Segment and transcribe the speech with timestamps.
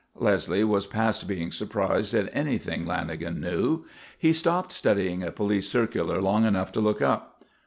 [0.15, 3.85] Leslie was past being surprised at anything Lanagan knew.
[4.17, 7.45] He stopped studying a police circular long enough to look up.